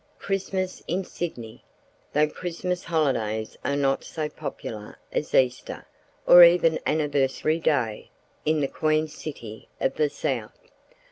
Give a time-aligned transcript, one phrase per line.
[0.17, 1.63] Christmas in Sydney,
[2.11, 5.85] though Christmas holidays are not so popular as Easter,
[6.25, 8.09] or even Anniversary Day,
[8.43, 10.57] in the Queen city of the South.